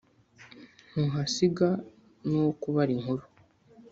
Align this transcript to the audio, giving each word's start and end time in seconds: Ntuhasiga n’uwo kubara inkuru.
Ntuhasiga 0.89 1.69
n’uwo 2.27 2.51
kubara 2.61 2.91
inkuru. 2.97 3.23